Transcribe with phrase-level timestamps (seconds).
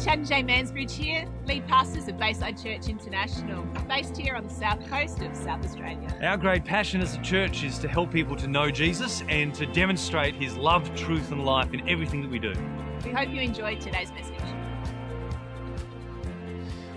[0.00, 4.54] Chad and Jay Mansbridge here, lead pastors of Bayside Church International, based here on the
[4.54, 6.16] south coast of South Australia.
[6.22, 9.66] Our great passion as a church is to help people to know Jesus and to
[9.66, 12.52] demonstrate his love, truth, and life in everything that we do.
[13.04, 14.36] We hope you enjoyed today's message.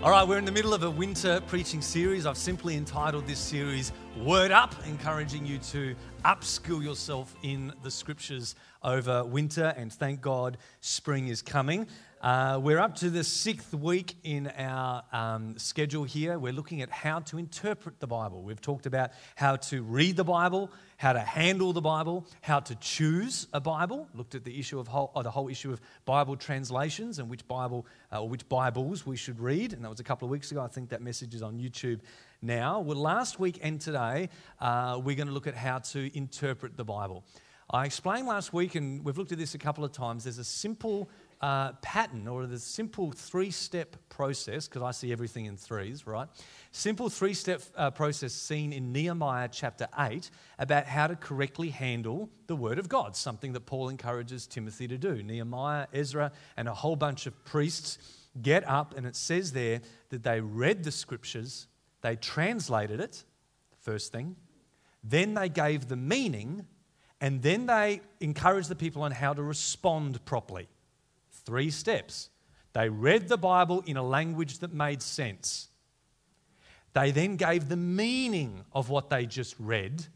[0.00, 2.26] All right, we're in the middle of a winter preaching series.
[2.26, 5.94] I've simply entitled this series Word Up, encouraging you to
[6.24, 9.74] upskill yourself in the scriptures over winter.
[9.76, 11.86] And thank God spring is coming.
[12.22, 16.38] Uh, we're up to the sixth week in our um, schedule here.
[16.38, 18.44] We're looking at how to interpret the Bible.
[18.44, 22.76] We've talked about how to read the Bible, how to handle the Bible, how to
[22.76, 24.08] choose a Bible.
[24.14, 27.86] Looked at the issue of whole, the whole issue of Bible translations and which Bible
[28.12, 29.72] uh, or which Bibles we should read.
[29.72, 30.62] And that was a couple of weeks ago.
[30.62, 31.98] I think that message is on YouTube
[32.40, 32.78] now.
[32.78, 34.28] Well, last week and today,
[34.60, 37.24] uh, we're going to look at how to interpret the Bible.
[37.74, 40.24] I explained last week, and we've looked at this a couple of times.
[40.24, 41.08] There's a simple
[41.42, 46.28] uh, pattern or the simple three step process, because I see everything in threes, right?
[46.70, 52.30] Simple three step uh, process seen in Nehemiah chapter 8 about how to correctly handle
[52.46, 55.22] the Word of God, something that Paul encourages Timothy to do.
[55.22, 57.98] Nehemiah, Ezra, and a whole bunch of priests
[58.40, 61.66] get up, and it says there that they read the scriptures,
[62.02, 63.24] they translated it,
[63.80, 64.36] first thing,
[65.02, 66.66] then they gave the meaning,
[67.20, 70.68] and then they encouraged the people on how to respond properly.
[71.44, 72.30] Three steps.
[72.72, 75.68] They read the Bible in a language that made sense.
[76.94, 80.06] They then gave the meaning of what they just read.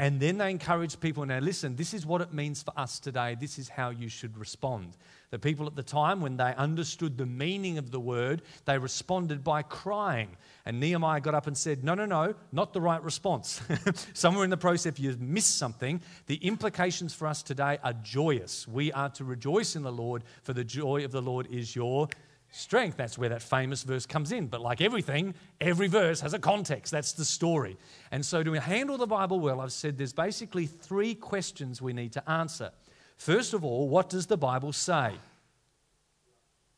[0.00, 3.36] And then they encouraged people now, listen, this is what it means for us today.
[3.38, 4.96] This is how you should respond.
[5.28, 9.44] The people at the time, when they understood the meaning of the word, they responded
[9.44, 10.38] by crying.
[10.64, 13.60] And Nehemiah got up and said, No, no, no, not the right response.
[14.14, 16.00] Somewhere in the process, you've missed something.
[16.28, 18.66] The implications for us today are joyous.
[18.66, 22.08] We are to rejoice in the Lord, for the joy of the Lord is your
[22.50, 22.96] strength.
[22.96, 24.46] That's where that famous verse comes in.
[24.46, 26.90] But like everything, every verse has a context.
[26.90, 27.76] That's the story.
[28.10, 32.12] And so, to handle the Bible well, I've said there's basically three questions we need
[32.12, 32.70] to answer.
[33.16, 35.12] First of all, what does the Bible say?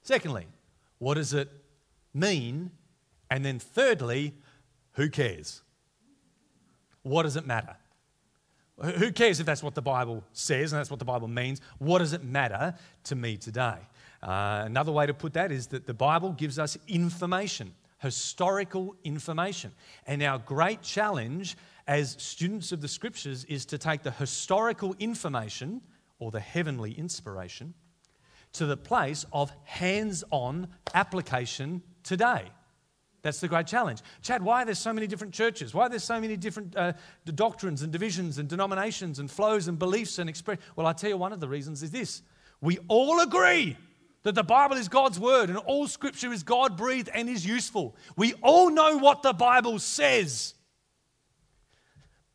[0.03, 0.47] Secondly,
[0.99, 1.49] what does it
[2.13, 2.71] mean?
[3.31, 4.35] And then thirdly,
[4.93, 5.63] who cares?
[7.03, 7.77] What does it matter?
[8.97, 11.61] Who cares if that's what the Bible says and that's what the Bible means?
[11.79, 12.75] What does it matter
[13.05, 13.77] to me today?
[14.23, 19.73] Uh, another way to put that is that the Bible gives us information, historical information.
[20.07, 21.57] And our great challenge
[21.87, 25.81] as students of the scriptures is to take the historical information
[26.19, 27.75] or the heavenly inspiration
[28.53, 32.45] to the place of hands on application today.
[33.23, 34.01] That's the great challenge.
[34.21, 35.73] Chad, why are there so many different churches?
[35.73, 36.93] Why are there so many different uh,
[37.25, 40.65] doctrines and divisions and denominations and flows and beliefs and expressions?
[40.77, 42.23] Well, I tell you, one of the reasons is this
[42.61, 43.77] we all agree
[44.23, 47.97] that the Bible is God's word and all scripture is God breathed and is useful.
[48.17, 50.55] We all know what the Bible says,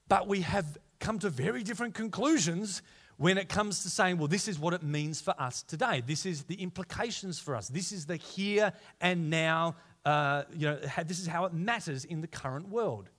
[0.08, 2.82] but we have come to very different conclusions
[3.18, 6.04] when it comes to saying, well, this is what it means for us today.
[6.06, 7.68] This is the implications for us.
[7.68, 9.76] This is the here and now,
[10.06, 13.10] uh, you know, this is how it matters in the current world.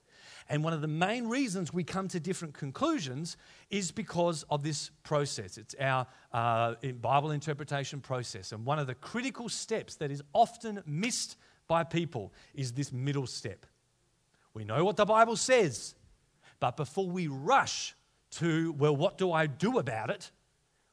[0.48, 3.36] And one of the main reasons we come to different conclusions
[3.70, 5.58] is because of this process.
[5.58, 8.52] It's our uh, Bible interpretation process.
[8.52, 13.26] And one of the critical steps that is often missed by people is this middle
[13.26, 13.66] step.
[14.54, 15.94] We know what the Bible says,
[16.60, 17.94] but before we rush
[18.32, 20.30] to, well, what do I do about it?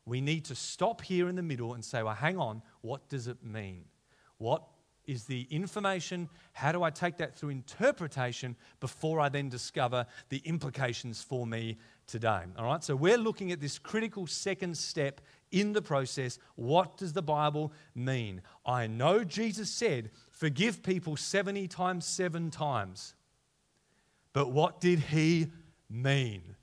[0.05, 3.27] We need to stop here in the middle and say, well, hang on, what does
[3.27, 3.85] it mean?
[4.37, 4.63] What
[5.07, 6.29] is the information?
[6.53, 11.77] How do I take that through interpretation before I then discover the implications for me
[12.07, 12.41] today?
[12.57, 15.21] All right, so we're looking at this critical second step
[15.51, 16.39] in the process.
[16.55, 18.41] What does the Bible mean?
[18.65, 23.15] I know Jesus said, forgive people 70 times, seven times.
[24.33, 25.47] But what did he
[25.89, 26.55] mean?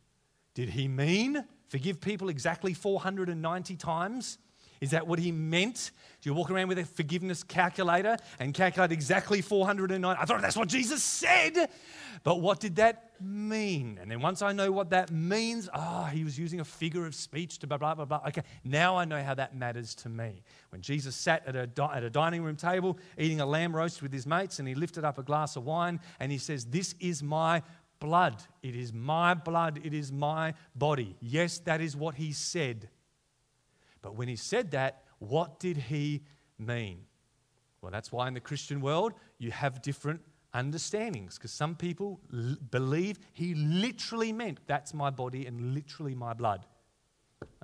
[0.54, 4.38] Did he mean forgive people exactly 490 times?
[4.82, 5.92] Is that what he meant?
[6.20, 10.16] Do you walk around with a forgiveness calculator and calculate exactly 409?
[10.18, 11.70] I thought that's what Jesus said.
[12.24, 13.96] But what did that mean?
[14.02, 17.06] And then once I know what that means, ah, oh, he was using a figure
[17.06, 18.22] of speech to blah, blah, blah, blah.
[18.26, 20.42] Okay, now I know how that matters to me.
[20.70, 24.12] When Jesus sat at a, at a dining room table eating a lamb roast with
[24.12, 27.22] his mates and he lifted up a glass of wine and he says, This is
[27.22, 27.62] my
[28.00, 28.42] blood.
[28.64, 29.78] It is my blood.
[29.84, 31.14] It is my body.
[31.20, 32.88] Yes, that is what he said.
[34.02, 36.22] But when he said that, what did he
[36.58, 37.06] mean?
[37.80, 40.20] Well, that's why in the Christian world you have different
[40.54, 46.32] understandings because some people l- believe he literally meant that's my body and literally my
[46.34, 46.66] blood.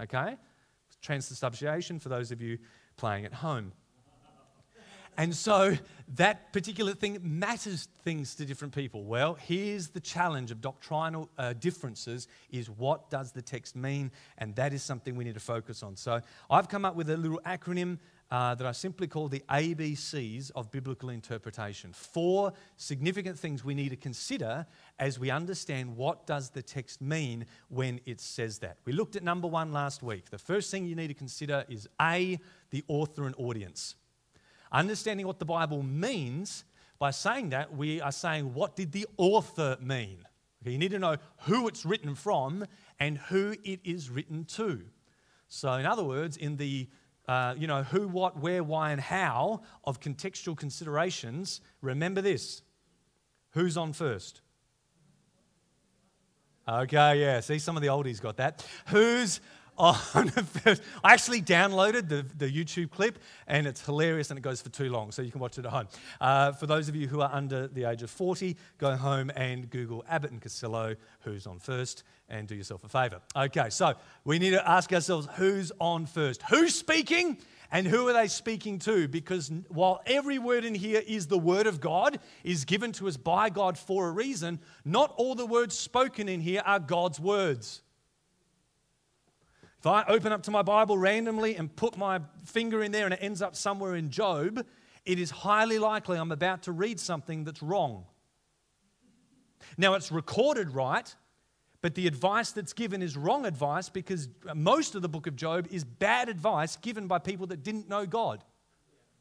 [0.00, 0.36] Okay?
[1.02, 2.58] Transubstantiation for those of you
[2.96, 3.72] playing at home.
[5.18, 5.76] And so
[6.14, 9.02] that particular thing matters things to different people.
[9.02, 14.12] Well, here's the challenge of doctrinal uh, differences is what does the text mean?
[14.38, 15.96] And that is something we need to focus on.
[15.96, 17.98] So I've come up with a little acronym
[18.30, 21.92] uh, that I simply call the ABCs of biblical interpretation.
[21.92, 24.66] Four significant things we need to consider
[25.00, 28.76] as we understand what does the text mean when it says that.
[28.84, 30.30] We looked at number one last week.
[30.30, 32.38] The first thing you need to consider is A,
[32.70, 33.96] the author and audience.
[34.72, 36.64] Understanding what the Bible means,
[36.98, 40.18] by saying that, we are saying what did the author mean?
[40.62, 42.66] Okay, you need to know who it's written from
[42.98, 44.82] and who it is written to.
[45.48, 46.88] So, in other words, in the
[47.28, 52.62] uh, you know, who, what, where, why, and how of contextual considerations, remember this
[53.50, 54.40] who's on first?
[56.66, 58.66] Okay, yeah, see, some of the oldies got that.
[58.88, 59.40] Who's
[59.78, 60.32] on?
[61.04, 64.90] I actually downloaded the, the YouTube clip and it's hilarious and it goes for too
[64.90, 65.88] long, so you can watch it at home.
[66.20, 69.70] Uh, for those of you who are under the age of 40, go home and
[69.70, 73.20] Google Abbott and Costello, who's on first, and do yourself a favor.
[73.36, 73.94] Okay, so
[74.24, 76.42] we need to ask ourselves who's on first?
[76.42, 77.38] Who's speaking?
[77.70, 79.08] And who are they speaking to?
[79.08, 83.18] Because while every word in here is the word of God, is given to us
[83.18, 87.82] by God for a reason, not all the words spoken in here are God's words.
[89.78, 93.14] If I open up to my Bible randomly and put my finger in there and
[93.14, 94.64] it ends up somewhere in Job,
[95.04, 98.04] it is highly likely I'm about to read something that's wrong.
[99.76, 101.14] Now, it's recorded right,
[101.80, 105.68] but the advice that's given is wrong advice because most of the book of Job
[105.70, 108.42] is bad advice given by people that didn't know God.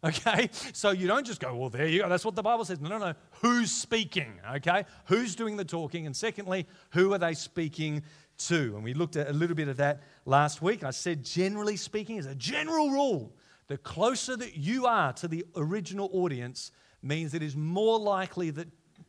[0.03, 0.49] Okay?
[0.73, 2.09] So you don't just go, well, there you go.
[2.09, 2.79] That's what the Bible says.
[2.79, 3.13] No, no, no.
[3.41, 4.39] Who's speaking?
[4.55, 4.85] Okay?
[5.05, 6.05] Who's doing the talking?
[6.05, 8.03] And secondly, who are they speaking
[8.37, 8.75] to?
[8.75, 10.83] And we looked at a little bit of that last week.
[10.83, 13.33] I said, generally speaking, as a general rule,
[13.67, 18.67] the closer that you are to the original audience means it is more likely that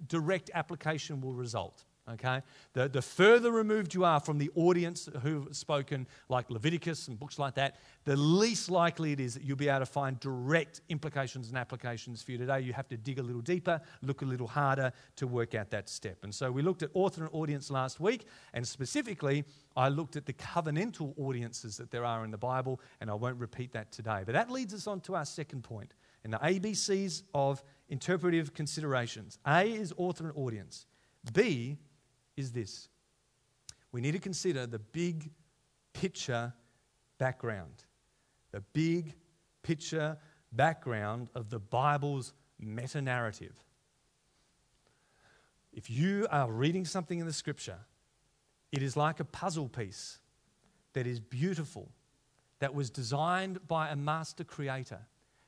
[0.08, 1.84] direct application will result
[2.14, 2.42] okay?
[2.72, 7.38] The, the further removed you are from the audience who've spoken, like Leviticus and books
[7.38, 11.48] like that, the least likely it is that you'll be able to find direct implications
[11.48, 12.60] and applications for you today.
[12.60, 15.88] You have to dig a little deeper, look a little harder to work out that
[15.88, 16.18] step.
[16.22, 19.44] And so we looked at author and audience last week, and specifically,
[19.76, 23.38] I looked at the covenantal audiences that there are in the Bible, and I won't
[23.38, 24.22] repeat that today.
[24.24, 25.94] But that leads us on to our second point
[26.24, 29.38] in the ABCs of interpretive considerations.
[29.46, 30.86] A is author and audience.
[31.32, 31.78] B
[32.38, 32.88] is this
[33.90, 35.30] we need to consider the big
[35.92, 36.52] picture
[37.18, 37.84] background.
[38.52, 39.14] The big
[39.62, 40.18] picture
[40.52, 43.54] background of the Bible's meta narrative.
[45.72, 47.78] If you are reading something in the scripture,
[48.72, 50.18] it is like a puzzle piece
[50.92, 51.90] that is beautiful,
[52.58, 55.00] that was designed by a master creator.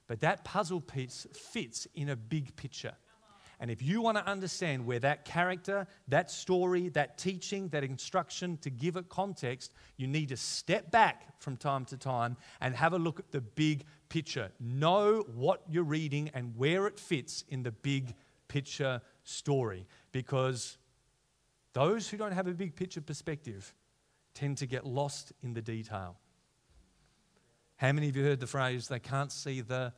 [0.07, 2.95] But that puzzle piece fits in a big picture.
[3.61, 8.57] And if you want to understand where that character, that story, that teaching, that instruction,
[8.63, 12.95] to give it context, you need to step back from time to time and have
[12.95, 14.51] a look at the big picture.
[14.59, 18.15] Know what you're reading and where it fits in the big
[18.49, 19.87] picture story.
[20.11, 20.79] Because
[21.75, 23.75] those who don't have a big picture perspective
[24.33, 26.17] tend to get lost in the detail.
[27.77, 29.93] How many of you heard the phrase, they can't see the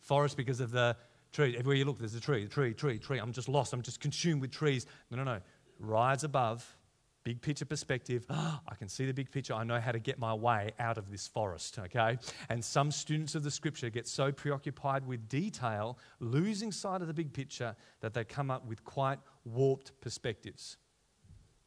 [0.00, 0.96] forest because of the
[1.38, 1.56] Tree.
[1.56, 3.20] Everywhere you look, there's a tree, tree, tree, tree.
[3.20, 3.72] I'm just lost.
[3.72, 4.86] I'm just consumed with trees.
[5.08, 5.40] No, no, no.
[5.78, 6.76] Rise above,
[7.22, 8.26] big picture perspective.
[8.30, 9.54] I can see the big picture.
[9.54, 12.18] I know how to get my way out of this forest, okay?
[12.48, 17.14] And some students of the scripture get so preoccupied with detail, losing sight of the
[17.14, 20.76] big picture, that they come up with quite warped perspectives.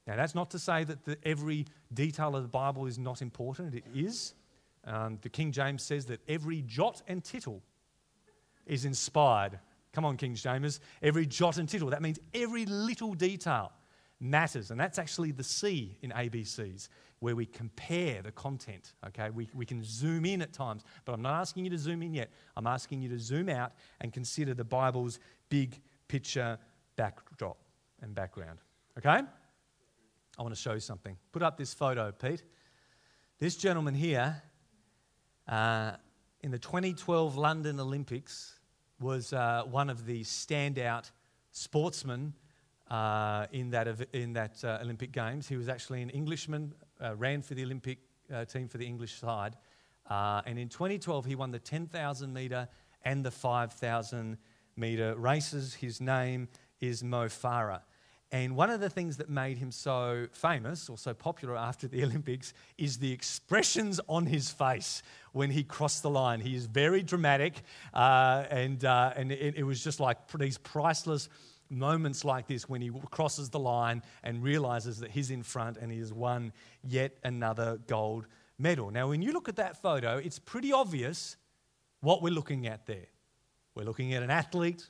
[0.06, 3.74] Now, that's not to say that the, every detail of the Bible is not important,
[3.74, 4.34] it is.
[4.84, 7.64] Um, the King James says that every jot and tittle
[8.66, 9.60] is inspired.
[9.94, 10.80] Come on, King James.
[11.02, 11.90] Every jot and tittle.
[11.90, 13.72] That means every little detail
[14.20, 14.72] matters.
[14.72, 16.88] And that's actually the C in ABCs,
[17.20, 18.94] where we compare the content.
[19.08, 22.04] Okay, we, we can zoom in at times, but I'm not asking you to zoom
[22.04, 22.32] in yet.
[22.56, 26.58] I'm asking you to zoom out and consider the Bible's big picture
[26.96, 27.58] backdrop
[28.02, 28.60] and background.
[28.98, 29.22] Okay?
[30.38, 31.18] I want to show you something.
[31.32, 32.44] Put up this photo, Pete.
[33.40, 34.42] This gentleman here
[35.48, 35.94] uh,
[36.44, 38.60] in the 2012 London Olympics
[39.00, 41.12] was uh, one of the standout
[41.52, 42.34] sportsmen
[42.90, 45.48] uh, in that, in that uh, Olympic Games.
[45.48, 48.00] He was actually an Englishman, uh, ran for the Olympic
[48.34, 49.56] uh, team for the English side.
[50.10, 52.68] Uh, and in 2012, he won the 10,000 metre
[53.06, 54.38] and the 5,000
[54.76, 55.76] metre races.
[55.76, 56.48] His name
[56.80, 57.82] is Mo Farah.
[58.34, 62.04] And one of the things that made him so famous or so popular after the
[62.06, 66.40] Olympics is the expressions on his face when he crossed the line.
[66.40, 67.62] He is very dramatic,
[67.94, 71.28] uh, and, uh, and it, it was just like these priceless
[71.70, 75.92] moments like this when he crosses the line and realizes that he's in front and
[75.92, 76.52] he has won
[76.84, 78.92] yet another gold medal.
[78.92, 81.38] Now, when you look at that photo, it's pretty obvious
[82.02, 83.08] what we're looking at there.
[83.76, 84.88] We're looking at an athlete,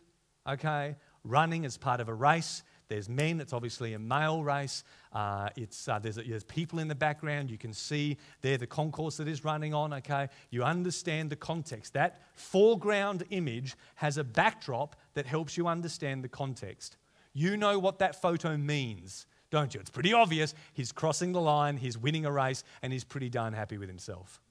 [0.47, 2.63] okay, running as part of a race.
[2.91, 4.83] There's men, it's obviously a male race.
[5.13, 7.49] Uh, it's, uh, there's, there's people in the background.
[7.49, 10.27] You can see there the concourse that is running on, okay?
[10.49, 11.93] You understand the context.
[11.93, 16.97] That foreground image has a backdrop that helps you understand the context.
[17.31, 19.79] You know what that photo means, don't you?
[19.79, 20.53] It's pretty obvious.
[20.73, 24.41] He's crossing the line, he's winning a race, and he's pretty darn happy with himself.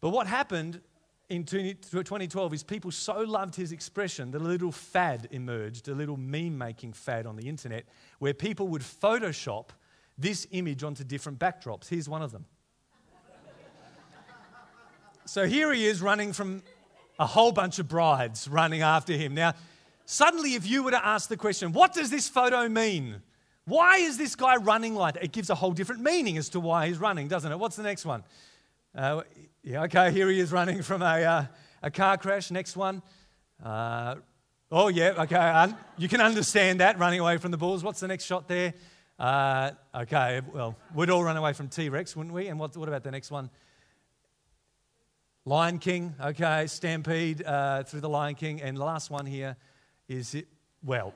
[0.00, 0.80] But what happened
[1.28, 6.16] in 2012 is people so loved his expression that a little fad emerged, a little
[6.16, 7.86] meme making fad on the internet,
[8.18, 9.68] where people would Photoshop
[10.18, 11.88] this image onto different backdrops.
[11.88, 12.44] Here's one of them.
[15.24, 16.62] so here he is running from
[17.18, 19.34] a whole bunch of brides running after him.
[19.34, 19.54] Now,
[20.04, 23.22] suddenly, if you were to ask the question, what does this photo mean?
[23.64, 25.24] Why is this guy running like that?
[25.24, 27.58] It gives a whole different meaning as to why he's running, doesn't it?
[27.58, 28.24] What's the next one?
[28.94, 29.22] Uh,
[29.62, 31.44] yeah, okay, here he is running from a, uh,
[31.82, 32.50] a car crash.
[32.50, 33.00] Next one.
[33.64, 34.16] Uh,
[34.70, 37.82] oh, yeah, okay, you can understand that, running away from the bulls.
[37.82, 38.74] What's the next shot there?
[39.18, 42.48] Uh, okay, well, we'd all run away from T Rex, wouldn't we?
[42.48, 43.48] And what, what about the next one?
[45.46, 48.60] Lion King, okay, Stampede uh, through the Lion King.
[48.60, 49.56] And the last one here
[50.06, 50.48] is it,
[50.84, 51.14] well,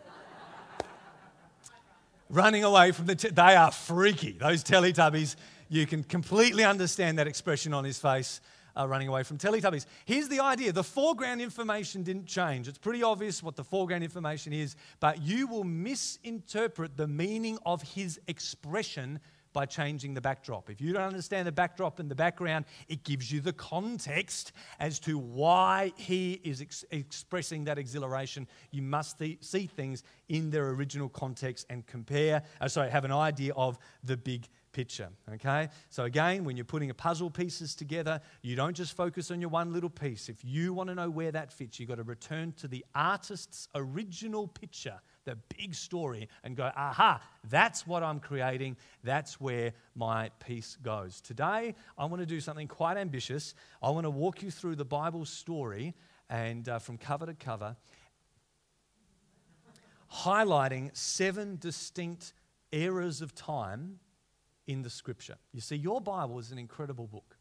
[2.30, 5.37] running away from the, t- they are freaky, those Teletubbies
[5.69, 8.41] you can completely understand that expression on his face
[8.77, 9.87] uh, running away from Teletubbies.
[10.05, 12.69] Here's the idea the foreground information didn't change.
[12.69, 17.83] It's pretty obvious what the foreground information is, but you will misinterpret the meaning of
[17.83, 19.21] his expression
[19.57, 20.69] by changing the backdrop.
[20.69, 24.99] If you don't understand the backdrop and the background, it gives you the context as
[25.01, 28.47] to why he is ex- expressing that exhilaration.
[28.71, 33.13] You must th- see things in their original context and compare, uh, sorry, have an
[33.13, 35.09] idea of the big picture.
[35.33, 35.71] Okay?
[35.88, 39.49] So, again, when you're putting a puzzle pieces together, you don't just focus on your
[39.49, 40.28] one little piece.
[40.28, 43.68] If you want to know where that fits, you've got to return to the artist's
[43.75, 48.76] original picture, the big story, and go, aha, that's what I'm creating.
[49.02, 51.23] That's where my piece goes.
[51.23, 53.54] Today, I want to do something quite ambitious.
[53.83, 55.95] I want to walk you through the Bible story
[56.28, 57.76] and uh, from cover to cover,
[60.12, 62.35] highlighting seven distinct
[62.73, 64.00] eras of time
[64.67, 65.37] in the scripture.
[65.53, 67.37] You see, your Bible is an incredible book.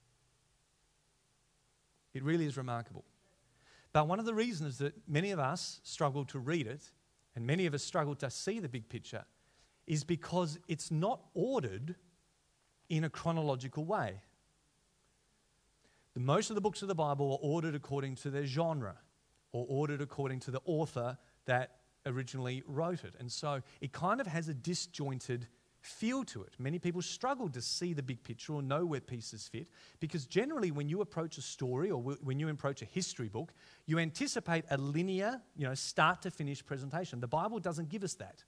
[2.14, 3.04] It really is remarkable.
[3.92, 6.92] But one of the reasons that many of us struggle to read it,
[7.36, 9.26] and many of us struggle to see the big picture,
[9.88, 11.96] is because it's not ordered
[12.90, 14.22] in a chronological way.
[16.14, 18.96] The, most of the books of the Bible are ordered according to their genre
[19.52, 23.16] or ordered according to the author that originally wrote it.
[23.20, 25.48] And so it kind of has a disjointed
[25.86, 26.54] feel to it.
[26.58, 30.72] Many people struggle to see the big picture or know where pieces fit because generally,
[30.72, 33.54] when you approach a story or when you approach a history book,
[33.86, 37.20] you anticipate a linear, you know, start to finish presentation.
[37.20, 38.44] The Bible doesn't give us that.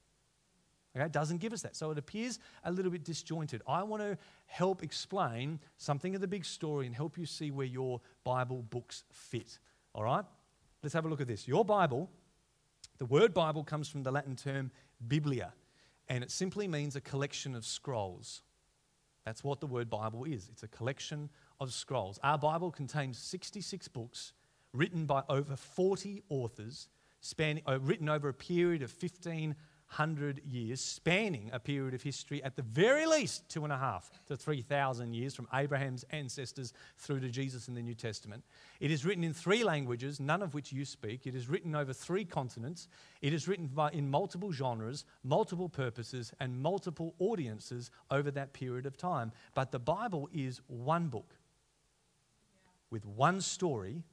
[0.96, 1.76] Okay, it doesn't give us that.
[1.76, 3.62] So it appears a little bit disjointed.
[3.68, 4.18] I want to
[4.48, 9.04] help explain something of the big story and help you see where your Bible books
[9.12, 9.60] fit.
[9.94, 10.26] All right?
[10.82, 11.48] Let's have a look at this.
[11.48, 12.10] Your Bible,
[12.98, 14.72] the word Bible comes from the Latin term
[15.08, 15.54] biblia
[16.10, 18.42] and it simply means a collection of scrolls.
[19.26, 22.20] That's what the word Bible is it's a collection of scrolls.
[22.24, 24.34] Our Bible contains 66 books
[24.74, 26.88] written by over 40 authors,
[27.20, 29.56] spanning, uh, written over a period of 15
[29.88, 34.12] hundred years, spanning a period of history at the very least two and a half
[34.28, 38.44] to 3,000 years from Abraham's ancestors through to Jesus in the New Testament.
[38.82, 41.26] It is written in three languages, none of which you speak.
[41.26, 42.90] It is written over three continents.
[43.22, 48.86] It is written by, in multiple genres, multiple purposes, and multiple audiences over that period
[48.86, 49.32] of time.
[49.56, 51.36] But the Bible is one book
[52.90, 54.04] with one story,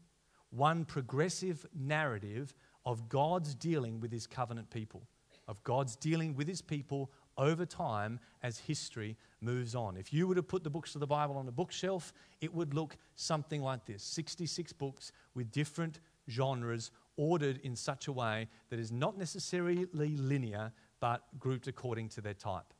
[0.50, 2.54] one progressive narrative
[2.86, 5.06] of God's dealing with his covenant people
[5.48, 9.96] of God's dealing with his people over time as history moves on.
[9.96, 12.74] If you were to put the books of the Bible on a bookshelf, it would
[12.74, 18.78] look something like this 66 books with different genres ordered in such a way that
[18.78, 22.72] is not necessarily linear but grouped according to their type.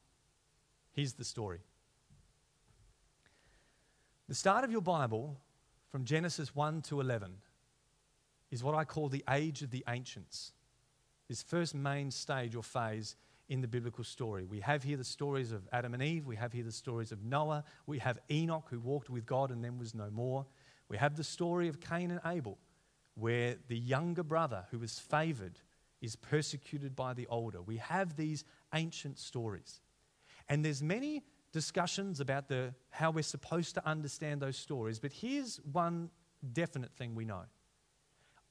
[0.92, 1.61] Here's the story.
[4.28, 5.38] The start of your Bible,
[5.90, 7.35] from Genesis 1 to 11,
[8.50, 10.52] is what I call the age of the ancients.
[11.28, 13.16] This first main stage or phase
[13.49, 14.45] in the biblical story.
[14.45, 17.23] We have here the stories of Adam and Eve, we have here the stories of
[17.23, 20.47] Noah, we have Enoch who walked with God and then was no more.
[20.88, 22.59] We have the story of Cain and Abel,
[23.14, 25.59] where the younger brother who was favored
[26.00, 27.62] is persecuted by the older.
[27.62, 29.81] We have these ancient stories.
[30.49, 35.57] And there's many discussions about the, how we're supposed to understand those stories, but here's
[35.73, 36.11] one
[36.52, 37.45] definite thing we know.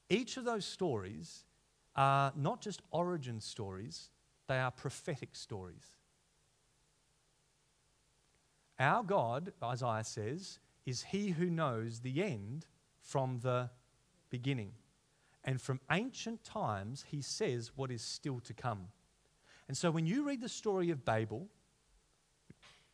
[0.09, 1.45] Each of those stories
[1.95, 4.09] are not just origin stories,
[4.47, 5.95] they are prophetic stories.
[8.79, 12.65] Our God, Isaiah says, is he who knows the end
[12.99, 13.69] from the
[14.29, 14.71] beginning.
[15.45, 18.87] And from ancient times, he says what is still to come.
[19.67, 21.47] And so when you read the story of Babel,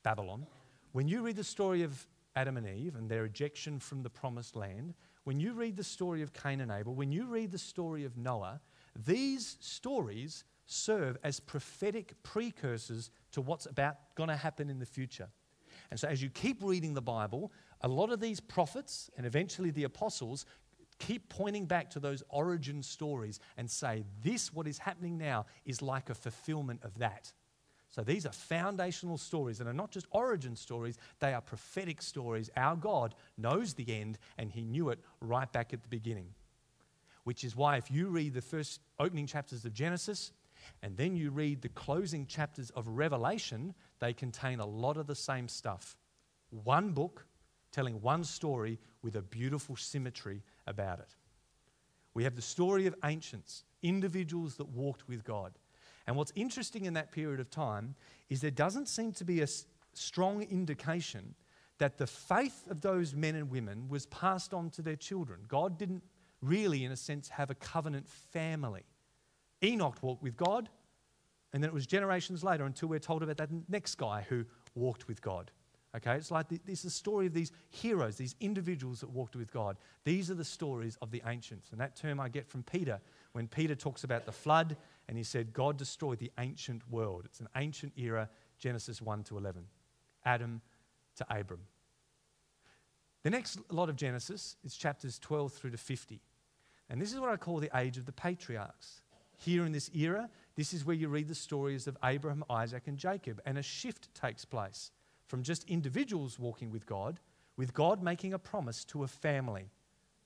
[0.03, 0.45] Babylon,
[0.91, 4.55] when you read the story of Adam and Eve and their ejection from the promised
[4.55, 8.05] land, when you read the story of Cain and Abel, when you read the story
[8.05, 8.61] of Noah,
[8.95, 15.29] these stories serve as prophetic precursors to what's about going to happen in the future.
[15.91, 19.71] And so as you keep reading the Bible, a lot of these prophets and eventually
[19.71, 20.45] the apostles
[20.99, 25.81] keep pointing back to those origin stories and say, this, what is happening now, is
[25.81, 27.31] like a fulfillment of that.
[27.89, 32.49] So these are foundational stories and are not just origin stories, they are prophetic stories.
[32.55, 36.27] Our God knows the end and He knew it right back at the beginning.
[37.29, 40.31] Which is why, if you read the first opening chapters of Genesis
[40.81, 45.13] and then you read the closing chapters of Revelation, they contain a lot of the
[45.13, 45.95] same stuff.
[46.49, 47.27] One book
[47.71, 51.15] telling one story with a beautiful symmetry about it.
[52.15, 55.51] We have the story of ancients, individuals that walked with God.
[56.07, 57.93] And what's interesting in that period of time
[58.31, 59.47] is there doesn't seem to be a
[59.93, 61.35] strong indication
[61.77, 65.41] that the faith of those men and women was passed on to their children.
[65.47, 66.01] God didn't
[66.41, 68.83] really, in a sense, have a covenant family.
[69.63, 70.69] Enoch walked with God,
[71.53, 75.07] and then it was generations later until we're told about that next guy who walked
[75.07, 75.51] with God.
[75.95, 79.35] Okay, it's like the, this is the story of these heroes, these individuals that walked
[79.35, 79.75] with God.
[80.03, 81.71] These are the stories of the ancients.
[81.71, 82.99] And that term I get from Peter
[83.31, 87.23] when Peter talks about the flood and he said, God destroyed the ancient world.
[87.25, 89.65] It's an ancient era, Genesis 1 to 11.
[90.25, 90.61] Adam
[91.15, 91.61] to Abram.
[93.23, 96.21] The next lot of Genesis is chapters 12 through to 50.
[96.89, 99.01] And this is what I call the age of the patriarchs.
[99.37, 102.97] Here in this era, this is where you read the stories of Abraham, Isaac, and
[102.97, 104.91] Jacob, and a shift takes place
[105.27, 107.19] from just individuals walking with God,
[107.55, 109.69] with God making a promise to a family.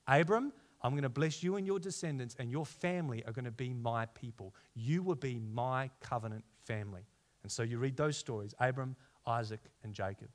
[0.08, 3.50] Abram, I'm going to bless you and your descendants, and your family are going to
[3.50, 4.54] be my people.
[4.74, 7.02] You will be my covenant family.
[7.42, 8.96] And so you read those stories Abram,
[9.26, 10.28] Isaac, and Jacob.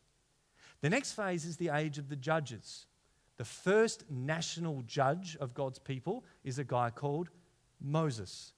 [0.82, 2.86] The next phase is the age of the judges.
[3.40, 7.30] The first national judge of God's people is a guy called
[7.80, 8.52] Moses,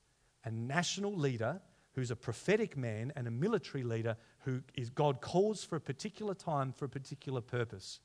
[0.44, 1.62] a national leader
[1.94, 6.34] who's a prophetic man and a military leader who is God calls for a particular
[6.34, 8.00] time for a particular purpose.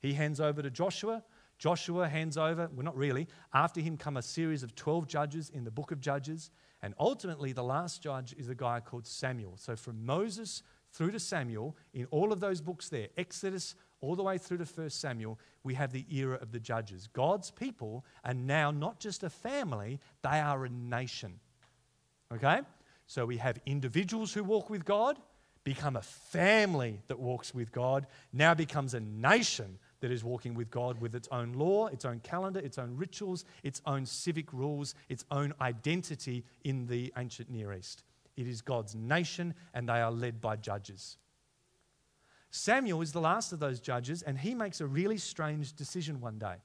[0.00, 1.24] He hands over to Joshua.
[1.56, 3.26] Joshua hands over, well, not really.
[3.54, 6.50] After him come a series of 12 judges in the book of Judges.
[6.82, 9.56] And ultimately, the last judge is a guy called Samuel.
[9.56, 14.22] So from Moses through to Samuel, in all of those books there, Exodus all the
[14.22, 17.08] way through to 1 Samuel, we have the era of the judges.
[17.12, 21.38] God's people are now not just a family, they are a nation.
[22.32, 22.60] Okay?
[23.06, 25.18] So we have individuals who walk with God,
[25.64, 30.70] become a family that walks with God, now becomes a nation that is walking with
[30.70, 34.94] God with its own law, its own calendar, its own rituals, its own civic rules,
[35.10, 38.02] its own identity in the ancient Near East.
[38.36, 41.18] It is God's nation, and they are led by judges.
[42.50, 46.38] Samuel is the last of those judges, and he makes a really strange decision one
[46.38, 46.56] day.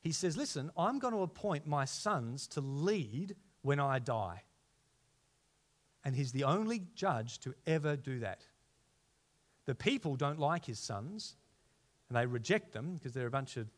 [0.00, 4.42] He says, Listen, I'm going to appoint my sons to lead when I die.
[6.04, 8.42] And he's the only judge to ever do that.
[9.66, 11.36] The people don't like his sons,
[12.08, 13.68] and they reject them because they're a bunch of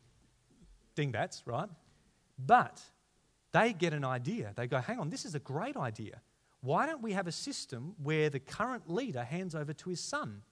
[0.95, 1.69] dingbats, right?
[2.39, 2.81] But
[3.51, 4.53] they get an idea.
[4.55, 6.21] They go, hang on, this is a great idea.
[6.61, 10.43] Why don't we have a system where the current leader hands over to his son?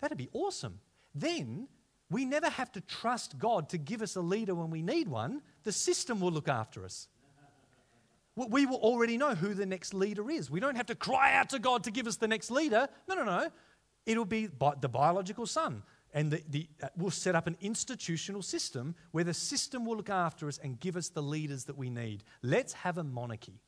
[0.00, 0.80] That'd be awesome.
[1.14, 1.68] Then
[2.10, 5.42] we never have to trust God to give us a leader when we need one.
[5.62, 7.08] The system will look after us.
[8.36, 10.50] We will already know who the next leader is.
[10.50, 12.88] We don't have to cry out to God to give us the next leader.
[13.08, 13.50] No, no, no.
[14.06, 15.82] It'll be the biological son.
[16.12, 20.10] And the, the, uh, we'll set up an institutional system where the system will look
[20.10, 22.24] after us and give us the leaders that we need.
[22.42, 23.60] Let's have a monarchy.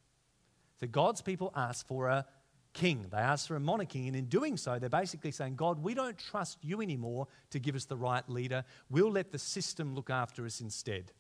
[0.81, 2.27] So God's people ask for a
[2.73, 4.07] king, they ask for a monarchy.
[4.07, 7.75] And in doing so, they're basically saying, God, we don't trust you anymore to give
[7.75, 8.65] us the right leader.
[8.91, 11.13] We'll let the system look after us instead.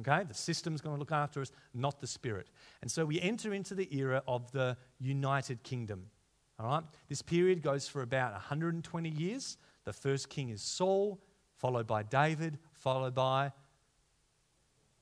[0.00, 0.24] Okay?
[0.24, 2.48] The system's going to look after us, not the spirit.
[2.80, 6.06] And so we enter into the era of the United Kingdom.
[6.58, 6.84] All right?
[7.08, 9.56] This period goes for about 120 years.
[9.84, 11.20] The first king is Saul,
[11.56, 13.52] followed by David, followed by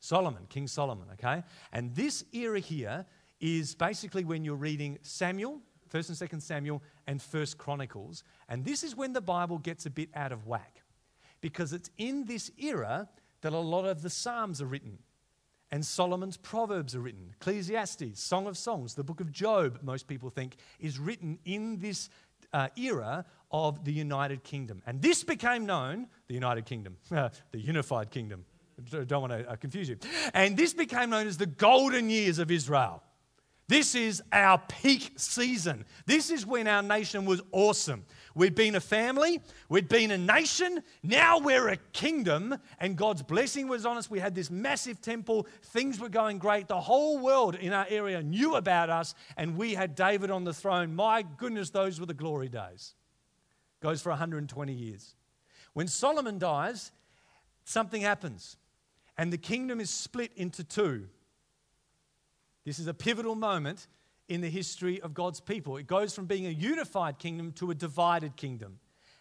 [0.01, 1.45] Solomon, King Solomon, okay?
[1.73, 3.05] And this era here
[3.41, 5.61] is basically when you're reading Samuel,
[5.93, 8.23] 1st and 2nd Samuel, and 1st Chronicles.
[8.49, 10.83] And this is when the Bible gets a bit out of whack.
[11.41, 13.09] Because it's in this era
[13.41, 14.99] that a lot of the Psalms are written.
[15.73, 17.31] And Solomon's Proverbs are written.
[17.41, 22.11] Ecclesiastes, Song of Songs, the book of Job, most people think, is written in this
[22.53, 24.83] uh, era of the United Kingdom.
[24.87, 28.45] And this became known, the United Kingdom, the unified kingdom.
[28.95, 29.97] I Don't want to uh, confuse you.
[30.35, 33.03] And this became known as the golden years of Israel.
[33.71, 35.85] This is our peak season.
[36.05, 38.05] This is when our nation was awesome.
[38.35, 43.69] We'd been a family, we'd been a nation, now we're a kingdom, and God's blessing
[43.69, 44.11] was on us.
[44.11, 46.67] We had this massive temple, things were going great.
[46.67, 50.53] The whole world in our area knew about us, and we had David on the
[50.53, 50.97] throne.
[50.97, 52.97] My goodness, those were the glory days.
[53.81, 55.15] Goes for 120 years.
[55.75, 56.91] When Solomon dies,
[57.63, 58.57] something happens,
[59.17, 61.07] and the kingdom is split into two.
[62.65, 63.87] This is a pivotal moment
[64.29, 65.77] in the history of God's people.
[65.77, 68.79] It goes from being a unified kingdom to a divided kingdom.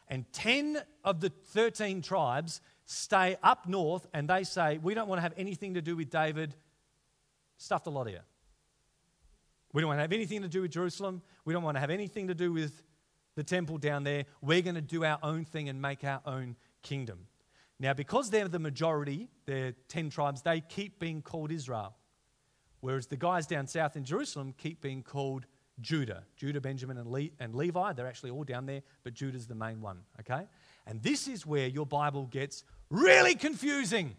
[0.07, 5.19] And 10 of the 13 tribes stay up north and they say, We don't want
[5.19, 6.53] to have anything to do with David.
[7.57, 8.19] Stuff the lot you.
[9.73, 11.21] We don't want to have anything to do with Jerusalem.
[11.45, 12.81] We don't want to have anything to do with
[13.35, 14.25] the temple down there.
[14.41, 17.27] We're going to do our own thing and make our own kingdom.
[17.79, 21.95] Now, because they're the majority, they're 10 tribes, they keep being called Israel.
[22.81, 25.45] Whereas the guys down south in Jerusalem keep being called
[25.81, 26.23] Judah.
[26.35, 29.81] Judah, Benjamin, and, Le- and Levi, they're actually all down there, but Judah's the main
[29.81, 30.47] one, okay?
[30.85, 34.15] And this is where your Bible gets really confusing.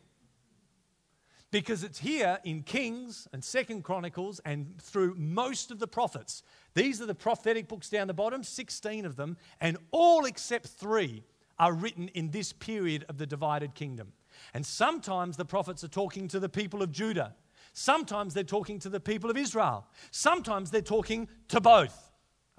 [1.51, 6.45] Because it's here in Kings and Second Chronicles and through most of the prophets.
[6.75, 11.25] These are the prophetic books down the bottom, 16 of them, and all except three
[11.59, 14.13] are written in this period of the divided kingdom.
[14.55, 17.35] And sometimes the prophets are talking to the people of Judah
[17.73, 19.87] Sometimes they're talking to the people of Israel.
[20.11, 22.11] Sometimes they're talking to both.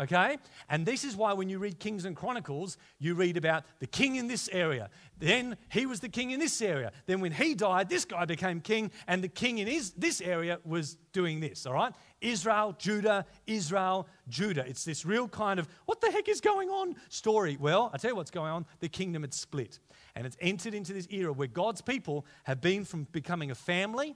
[0.02, 0.38] Okay?
[0.68, 4.16] And this is why when you read Kings and Chronicles, you read about the king
[4.16, 4.90] in this area.
[5.20, 6.92] Then he was the king in this area.
[7.06, 10.60] Then when he died, this guy became king, and the king in his, this area
[10.66, 11.68] was doing this.
[11.68, 11.94] All right?
[12.20, 14.66] Israel, Judah, Israel, Judah.
[14.68, 17.58] It's this real kind of what the heck is going on story.
[17.60, 18.66] Well, I tell you what's going on.
[18.80, 19.80] The kingdom had split.
[20.16, 24.16] And it's entered into this era where God's people have been from becoming a family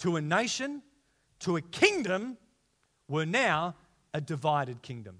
[0.00, 0.82] to a nation,
[1.40, 2.36] to a kingdom,
[3.08, 3.74] were now
[4.14, 5.18] a divided kingdom.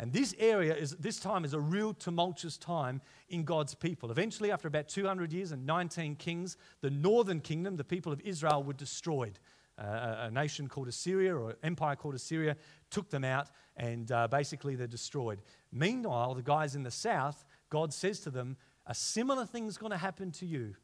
[0.00, 4.10] And this area is this time is a real tumultuous time in God's people.
[4.10, 8.62] Eventually, after about 200 years and 19 kings, the northern kingdom, the people of Israel,
[8.62, 9.38] were destroyed.
[9.76, 12.56] Uh, a nation called Assyria or empire called Assyria
[12.90, 15.40] took them out, and uh, basically they're destroyed.
[15.72, 19.98] Meanwhile, the guys in the south, God says to them, a similar thing's going to
[19.98, 20.74] happen to you.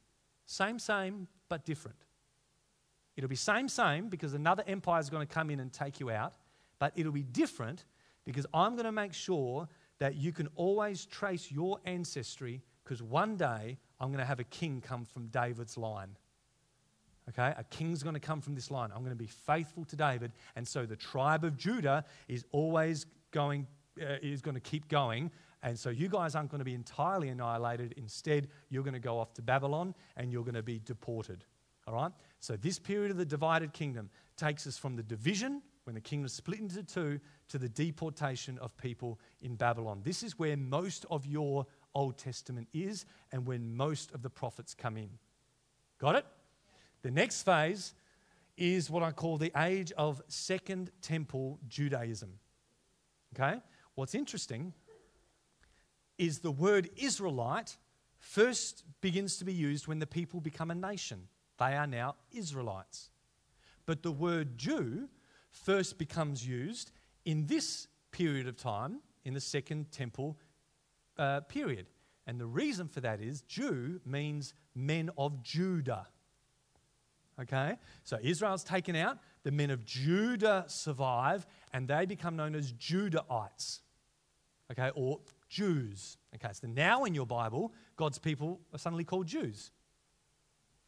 [0.46, 1.96] Same, same, but different.
[3.16, 6.10] It'll be same, same because another empire is going to come in and take you
[6.10, 6.34] out,
[6.78, 7.84] but it'll be different
[8.24, 13.36] because I'm going to make sure that you can always trace your ancestry because one
[13.36, 16.16] day I'm going to have a king come from David's line.
[17.30, 18.90] Okay, a king's going to come from this line.
[18.94, 23.06] I'm going to be faithful to David, and so the tribe of Judah is always
[23.30, 23.66] going,
[23.98, 25.30] uh, is going to keep going.
[25.62, 27.94] And so you guys aren't going to be entirely annihilated.
[27.96, 31.44] Instead, you're going to go off to Babylon and you're going to be deported.
[31.86, 32.12] All right?
[32.40, 36.28] So, this period of the divided kingdom takes us from the division, when the kingdom
[36.28, 40.00] split into two, to the deportation of people in Babylon.
[40.02, 44.74] This is where most of your Old Testament is and when most of the prophets
[44.74, 45.10] come in.
[45.98, 46.26] Got it?
[47.02, 47.94] The next phase
[48.56, 52.38] is what I call the age of Second Temple Judaism.
[53.34, 53.60] Okay?
[53.94, 54.72] What's interesting
[56.18, 57.76] is the word Israelite
[58.18, 61.28] first begins to be used when the people become a nation.
[61.58, 63.10] They are now Israelites.
[63.86, 65.08] But the word Jew
[65.50, 66.90] first becomes used
[67.24, 70.38] in this period of time, in the Second Temple
[71.18, 71.86] uh, period.
[72.26, 76.06] And the reason for that is Jew means men of Judah.
[77.40, 77.76] Okay?
[78.04, 83.80] So Israel's taken out, the men of Judah survive, and they become known as Judahites.
[84.72, 84.90] Okay?
[84.94, 86.16] Or Jews.
[86.34, 86.52] Okay?
[86.52, 89.70] So now in your Bible, God's people are suddenly called Jews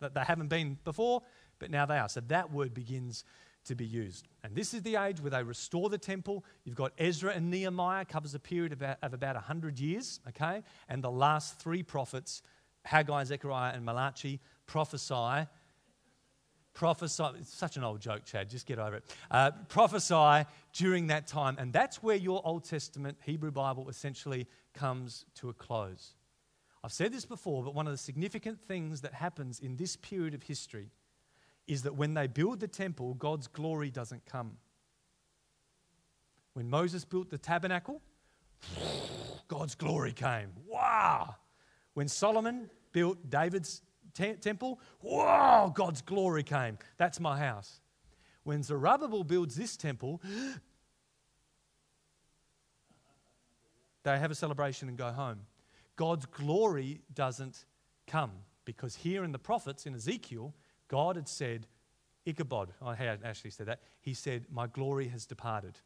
[0.01, 1.23] that they haven't been before,
[1.59, 2.09] but now they are.
[2.09, 3.25] So that word begins
[3.65, 4.29] to be used.
[4.45, 6.45] And this is the age where they restore the temple.
[6.65, 10.63] You've got Ezra and Nehemiah, covers a period of about, of about 100 years, okay?
[10.89, 12.43] And the last three prophets,
[12.85, 15.47] Haggai, Zechariah, and Malachi, prophesy
[16.77, 17.25] prophesy.
[17.41, 18.51] It's such an old joke, Chad.
[18.51, 19.05] Just get over it.
[19.31, 21.57] Uh, prophesy during that time.
[21.59, 26.15] And that's where your Old Testament Hebrew Bible essentially comes to a close.
[26.87, 30.35] I've said this before, but one of the significant things that happens in this period
[30.35, 30.93] of history
[31.67, 34.53] is that when they build the temple, God's glory doesn't come.
[36.53, 38.01] When Moses built the tabernacle,
[39.49, 40.51] God's glory came.
[40.65, 41.35] Wow.
[41.95, 43.83] When Solomon built David's
[44.15, 46.79] te- temple, wow, God's glory came.
[46.99, 47.81] That's my house.
[48.45, 50.23] When Zerubbabel builds this temple,
[54.05, 55.41] they have a celebration and go home.
[55.97, 57.65] God's glory doesn't
[58.07, 58.33] come
[58.65, 60.55] because here in the prophets, in Ezekiel,
[60.89, 61.67] God had said,
[62.25, 63.81] Ichabod, I had actually said that.
[64.01, 65.79] He said, My glory has departed.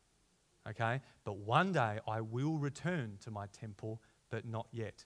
[0.69, 1.01] Okay?
[1.25, 5.05] But one day I will return to my temple, but not yet.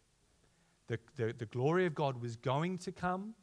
[0.87, 3.35] The, the, the glory of God was going to come,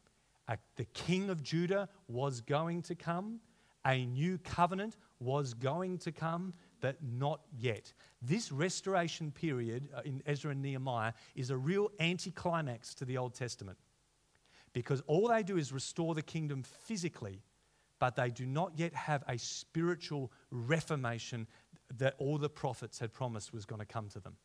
[0.47, 3.39] uh, the king of Judah was going to come,
[3.85, 7.93] a new covenant was going to come, but not yet.
[8.21, 13.33] This restoration period uh, in Ezra and Nehemiah is a real anticlimax to the Old
[13.33, 13.77] Testament
[14.73, 17.41] because all they do is restore the kingdom physically,
[17.99, 21.47] but they do not yet have a spiritual reformation
[21.97, 24.35] that all the prophets had promised was going to come to them.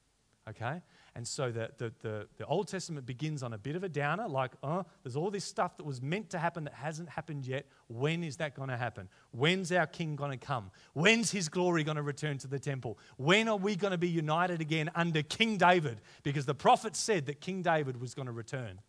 [0.49, 0.81] Okay?
[1.17, 4.29] And so the, the, the, the, Old Testament begins on a bit of a downer,
[4.29, 7.67] like, oh, there's all this stuff that was meant to happen that hasn't happened yet.
[7.89, 9.09] When is that going to happen?
[9.33, 10.71] When's our king going to come?
[10.93, 12.99] When's his glory going to return to the temple?
[13.17, 16.01] When are we going to be united again under King David?
[16.23, 18.81] Because the prophet said that King David was going to return.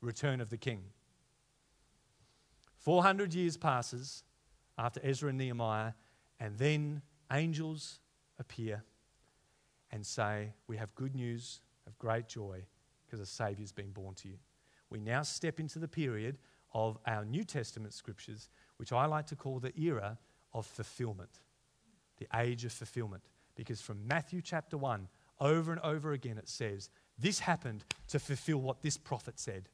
[0.00, 0.82] Return of the king.
[2.78, 4.22] 400 years passes
[4.76, 5.92] after Ezra and Nehemiah,
[6.38, 7.00] and then
[7.32, 7.98] angels
[8.38, 8.84] appear
[9.94, 12.64] and say, We have good news of great joy
[13.06, 14.34] because a Saviour's been born to you.
[14.90, 16.36] We now step into the period
[16.72, 20.18] of our New Testament scriptures, which I like to call the era
[20.52, 21.38] of fulfillment,
[22.18, 23.22] the age of fulfillment.
[23.54, 25.06] Because from Matthew chapter 1,
[25.40, 29.68] over and over again, it says, This happened to fulfill what this prophet said.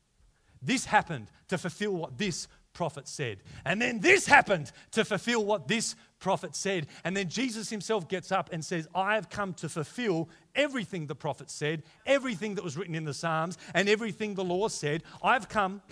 [0.61, 3.39] This happened to fulfill what this prophet said.
[3.65, 6.87] And then this happened to fulfill what this prophet said.
[7.05, 11.15] And then Jesus himself gets up and says, I have come to fulfill everything the
[11.15, 15.03] prophet said, everything that was written in the Psalms, and everything the law said.
[15.23, 15.83] I've come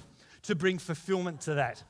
[0.43, 1.83] to bring fulfillment to that.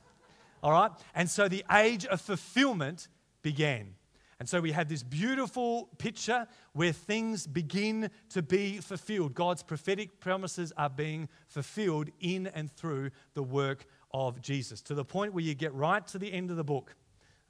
[0.63, 0.91] All right?
[1.15, 3.07] And so the age of fulfillment
[3.41, 3.95] began.
[4.39, 9.33] And so we have this beautiful picture where things begin to be fulfilled.
[9.33, 15.05] God's prophetic promises are being fulfilled in and through the work of Jesus to the
[15.05, 16.95] point where you get right to the end of the book,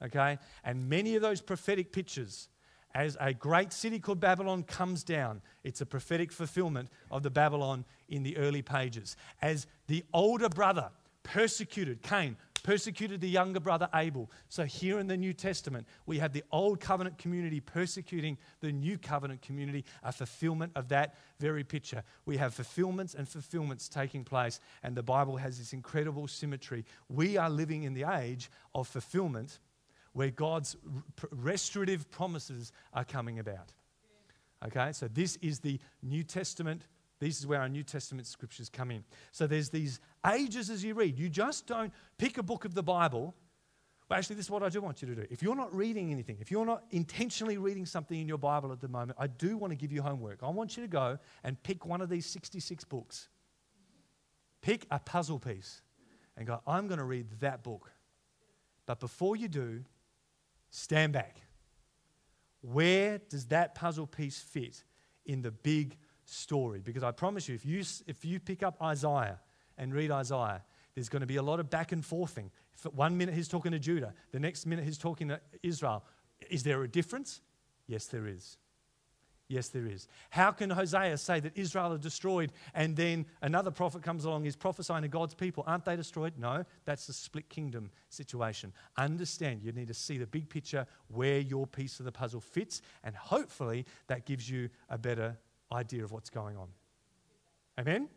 [0.02, 0.38] okay?
[0.64, 2.48] And many of those prophetic pictures,
[2.94, 7.84] as a great city called Babylon comes down, it's a prophetic fulfillment of the Babylon
[8.08, 9.16] in the early pages.
[9.40, 10.90] As the older brother
[11.22, 14.30] persecuted Cain, persecuted the younger brother Abel.
[14.48, 18.98] So, here in the New Testament, we have the old covenant community persecuting the new
[18.98, 22.02] covenant community, a fulfillment of that very picture.
[22.26, 26.84] We have fulfillments and fulfillments taking place, and the Bible has this incredible symmetry.
[27.08, 29.58] We are living in the age of fulfillment
[30.12, 30.76] where God's
[31.30, 33.72] restorative promises are coming about.
[34.66, 36.82] Okay, so this is the New Testament
[37.20, 39.04] this is where our New Testament scriptures come in.
[39.30, 41.18] So there's these ages as you read.
[41.18, 43.34] You just don't pick a book of the Bible.
[44.08, 45.26] Well, actually, this is what I do want you to do.
[45.30, 48.80] If you're not reading anything, if you're not intentionally reading something in your Bible at
[48.80, 50.42] the moment, I do want to give you homework.
[50.42, 53.28] I want you to go and pick one of these 66 books.
[54.62, 55.82] Pick a puzzle piece
[56.36, 57.92] and go, I'm going to read that book.
[58.86, 59.84] But before you do,
[60.70, 61.36] stand back.
[62.62, 64.82] Where does that puzzle piece fit
[65.24, 65.96] in the big
[66.30, 66.80] story.
[66.80, 69.40] Because I promise you, if you, if you pick up Isaiah
[69.76, 70.62] and read Isaiah,
[70.94, 72.50] there's going to be a lot of back and forthing.
[72.74, 76.04] If one minute he's talking to Judah, the next minute he's talking to Israel.
[76.48, 77.40] Is there a difference?
[77.86, 78.56] Yes, there is.
[79.48, 80.06] Yes, there is.
[80.30, 84.54] How can Hosea say that Israel are destroyed and then another prophet comes along, is
[84.54, 85.64] prophesying to God's people?
[85.66, 86.34] Aren't they destroyed?
[86.38, 88.72] No, that's a split kingdom situation.
[88.96, 92.80] Understand, you need to see the big picture where your piece of the puzzle fits,
[93.02, 95.36] and hopefully that gives you a better
[95.72, 96.68] idea of what's going on.
[97.78, 98.08] Amen?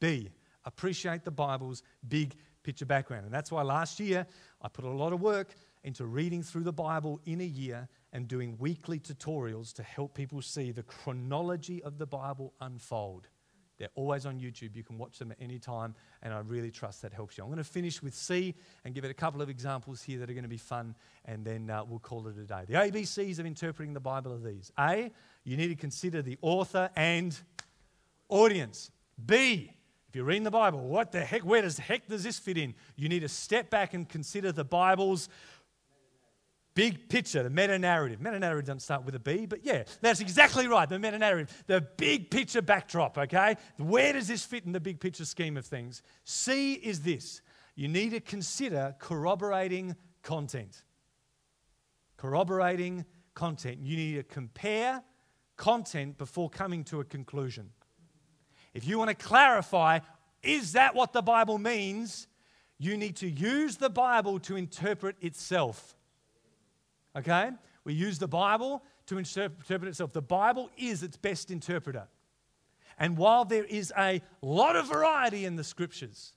[0.00, 0.30] B,
[0.64, 3.24] appreciate the Bible's big picture background.
[3.24, 4.26] And that's why last year
[4.62, 5.54] I put a lot of work
[5.84, 10.40] into reading through the Bible in a year and doing weekly tutorials to help people
[10.40, 13.28] see the chronology of the Bible unfold.
[13.78, 14.76] They're always on YouTube.
[14.76, 17.44] You can watch them at any time, and I really trust that helps you.
[17.44, 20.30] I'm going to finish with C and give it a couple of examples here that
[20.30, 22.64] are going to be fun, and then uh, we'll call it a day.
[22.68, 25.10] The ABCs of interpreting the Bible are these A,
[25.44, 27.38] you need to consider the author and
[28.28, 28.90] audience.
[29.24, 29.70] B,
[30.14, 32.56] If you're reading the Bible, what the heck, where does the heck does this fit
[32.56, 32.74] in?
[32.94, 35.28] You need to step back and consider the Bible's
[36.74, 38.20] big picture, the meta narrative.
[38.20, 40.88] Meta narrative doesn't start with a B, but yeah, that's exactly right.
[40.88, 43.56] The meta narrative, the big picture backdrop, okay?
[43.78, 46.02] Where does this fit in the big picture scheme of things?
[46.24, 47.40] C is this
[47.76, 50.84] you need to consider corroborating content.
[52.16, 53.78] Corroborating content.
[53.82, 55.02] You need to compare
[55.56, 57.70] content before coming to a conclusion.
[58.72, 60.00] If you want to clarify,
[60.42, 62.26] is that what the Bible means?
[62.78, 65.96] You need to use the Bible to interpret itself.
[67.16, 67.50] Okay?
[67.84, 70.12] We use the Bible to interpret itself.
[70.12, 72.08] The Bible is its best interpreter.
[72.98, 76.32] And while there is a lot of variety in the scriptures,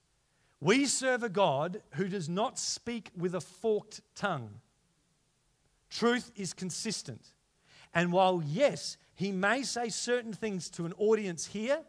[0.59, 4.49] we serve a God who does not speak with a forked tongue.
[5.89, 7.33] Truth is consistent.
[7.93, 11.81] And while, yes, he may say certain things to an audience here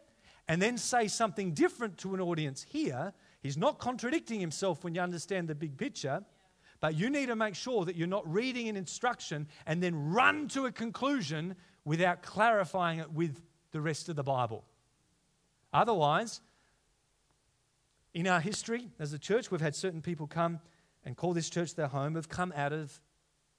[0.47, 5.01] and then say something different to an audience here, he's not contradicting himself when you
[5.01, 6.23] understand the big picture.
[6.81, 10.47] But you need to make sure that you're not reading an instruction and then run
[10.49, 14.63] to a conclusion without clarifying it with the rest of the Bible.
[15.73, 16.41] Otherwise,
[18.13, 20.59] in our history as a church, we've had certain people come
[21.03, 22.99] and call this church their home, have come out of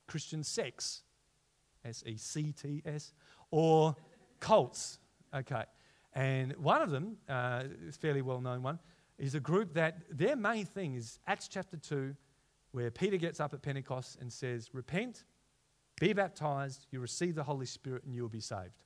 [0.06, 1.02] Christian sects,
[1.84, 3.12] S E C T S,
[3.50, 3.96] or
[4.40, 4.98] cults.
[5.34, 5.64] Okay.
[6.14, 8.78] And one of them, uh, a fairly well known one,
[9.18, 12.16] is a group that their main thing is Acts chapter 2,
[12.72, 15.24] where Peter gets up at Pentecost and says, Repent,
[16.00, 18.84] be baptized, you receive the Holy Spirit, and you will be saved.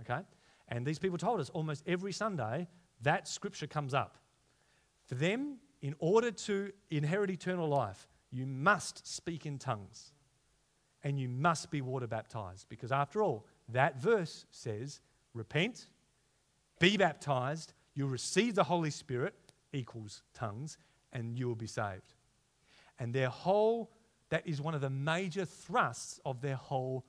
[0.00, 0.20] Okay?
[0.68, 2.68] And these people told us almost every Sunday
[3.02, 4.18] that scripture comes up.
[5.06, 10.12] For them, in order to inherit eternal life, you must speak in tongues
[11.02, 12.66] and you must be water baptized.
[12.68, 15.00] Because after all, that verse says,
[15.34, 15.86] Repent,
[16.78, 19.34] be baptized, you'll receive the Holy Spirit,
[19.72, 20.76] equals tongues,
[21.12, 22.14] and you will be saved.
[23.00, 23.90] And their whole,
[24.28, 27.04] that is one of the major thrusts of their whole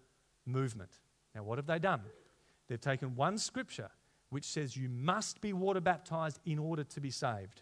[0.47, 0.91] movement.
[1.35, 2.01] Now, what have they done?
[2.67, 3.91] They've taken one scripture
[4.29, 7.61] which says you must be water baptized in order to be saved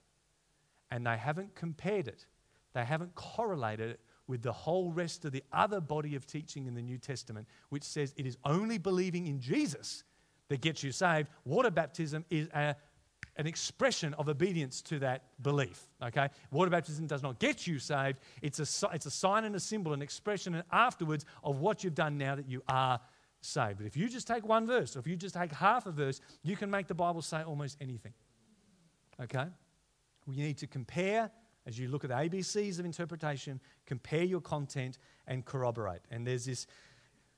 [0.92, 2.26] and they haven't compared it,
[2.74, 6.76] they haven't correlated it with the whole rest of the other body of teaching in
[6.76, 10.04] the New Testament, which says it is only believing in Jesus
[10.50, 11.28] that gets you saved.
[11.46, 12.76] Water baptism is a,
[13.40, 15.88] an expression of obedience to that belief.
[16.04, 16.28] Okay?
[16.52, 19.94] Water baptism does not get you saved, it's a, it's a sign and a symbol,
[19.94, 23.00] an expression and afterwards of what you've done now that you are
[23.40, 23.78] saved.
[23.78, 26.20] But if you just take one verse, or if you just take half a verse,
[26.44, 28.14] you can make the Bible say almost anything.
[29.24, 29.46] Okay?
[30.28, 31.32] We need to compare,
[31.66, 34.98] as you look at the ABCs of interpretation, compare your content
[35.28, 36.02] and corroborate.
[36.12, 36.68] And there's this,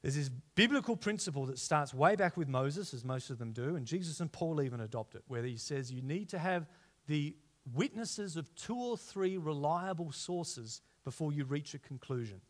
[0.01, 3.75] there's this biblical principle that starts way back with Moses, as most of them do,
[3.75, 6.67] and Jesus and Paul even adopt it, where he says you need to have
[7.07, 7.35] the
[7.73, 12.41] witnesses of two or three reliable sources before you reach a conclusion.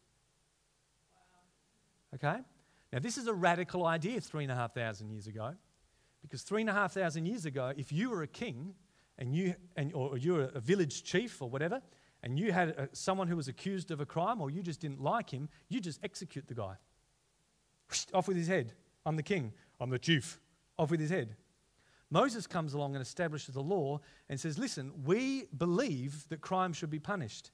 [2.16, 2.38] Okay?
[2.94, 5.54] Now, this is a radical idea three and a half thousand years ago,
[6.22, 8.76] because three and a half thousand years ago, if you were a king,
[9.18, 11.82] and you, and, or you're a village chief or whatever,
[12.24, 15.02] and you had a, someone who was accused of a crime or you just didn't
[15.02, 16.76] like him, you just execute the guy.
[18.14, 18.74] Off with his head.
[19.06, 19.54] I'm the king.
[19.80, 20.40] I'm the chief.
[20.78, 21.36] Off with his head.
[22.10, 24.00] Moses comes along and establishes a law
[24.30, 27.52] and says, Listen, we believe that crime should be punished,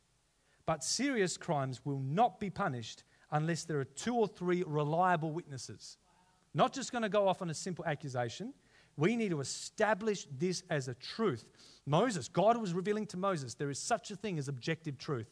[0.66, 5.98] but serious crimes will not be punished unless there are two or three reliable witnesses.
[6.54, 8.54] Not just going to go off on a simple accusation.
[8.96, 11.46] We need to establish this as a truth.
[11.86, 15.28] Moses, God was revealing to Moses there is such a thing as objective truth.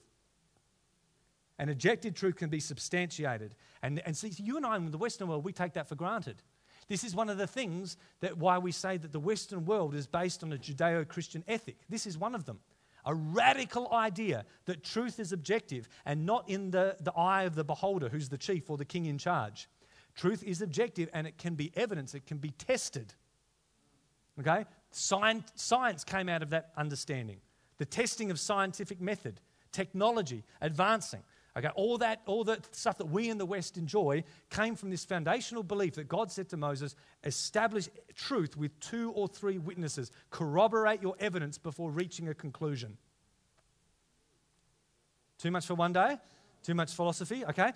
[1.58, 3.56] And objective truth can be substantiated.
[3.82, 6.42] And, and see, you and I in the Western world, we take that for granted.
[6.88, 10.06] This is one of the things that why we say that the Western world is
[10.06, 11.78] based on a Judeo Christian ethic.
[11.90, 12.60] This is one of them.
[13.06, 17.64] A radical idea that truth is objective and not in the, the eye of the
[17.64, 19.70] beholder who's the chief or the king in charge.
[20.16, 23.14] Truth is objective and it can be evidence, it can be tested.
[24.40, 24.66] Okay?
[24.92, 27.38] Science, science came out of that understanding.
[27.78, 29.40] The testing of scientific method,
[29.72, 31.22] technology, advancing.
[31.58, 35.06] Okay, all that, all the stuff that we in the West enjoy came from this
[35.06, 41.02] foundational belief that God said to Moses, establish truth with two or three witnesses, corroborate
[41.02, 42.98] your evidence before reaching a conclusion.
[45.38, 46.18] Too much for one day?
[46.62, 47.46] Too much philosophy?
[47.46, 47.72] Okay,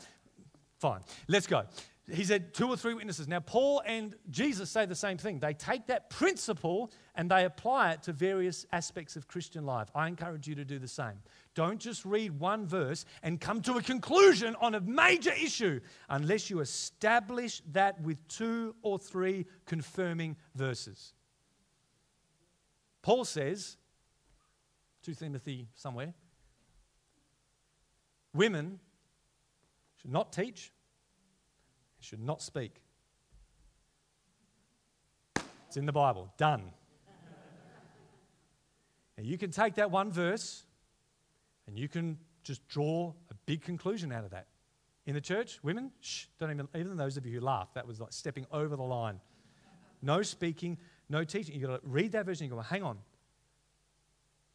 [0.80, 1.00] fine.
[1.28, 1.64] Let's go
[2.12, 3.28] he said two or three witnesses.
[3.28, 5.40] Now, Paul and Jesus say the same thing.
[5.40, 9.90] They take that principle and they apply it to various aspects of Christian life.
[9.94, 11.20] I encourage you to do the same.
[11.54, 16.50] Don't just read one verse and come to a conclusion on a major issue unless
[16.50, 21.12] you establish that with two or three confirming verses.
[23.02, 23.76] Paul says,
[25.04, 26.14] 2 Timothy somewhere,
[28.34, 28.80] women
[29.98, 30.72] should not teach,
[32.00, 32.82] should not speak.
[35.68, 36.34] It's in the Bible.
[36.38, 36.72] Done.
[39.20, 40.64] Now you can take that one verse
[41.68, 44.48] and you can just draw a big conclusion out of that.
[45.06, 48.00] In the church, women, shh, don't even, even those of you who laugh, that was
[48.00, 49.20] like stepping over the line.
[50.02, 50.78] No speaking,
[51.10, 51.56] no teaching.
[51.56, 52.98] You've got to read that verse and you go, hang on.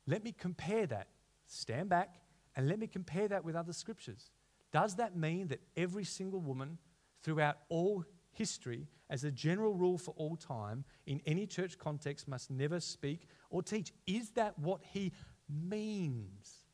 [0.06, 1.08] Let me compare that.
[1.46, 2.14] Stand back
[2.56, 4.30] and let me compare that with other scriptures.
[4.72, 6.78] Does that mean that every single woman
[7.22, 12.50] throughout all history, as a general rule for all time, in any church context, must
[12.50, 13.92] never speak or teach?
[14.06, 15.12] Is that what he
[15.48, 16.64] means?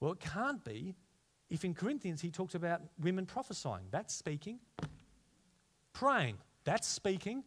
[0.00, 0.94] Well, it can't be
[1.50, 3.86] if in Corinthians he talks about women prophesying.
[3.90, 4.60] That's speaking.
[5.92, 6.38] Praying.
[6.64, 7.44] That's speaking.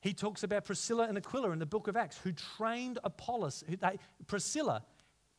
[0.00, 3.64] He talks about Priscilla and Aquila in the book of Acts, who trained Apollos.
[4.26, 4.84] Priscilla